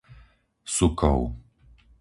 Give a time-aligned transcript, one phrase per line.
[0.75, 1.19] Sukov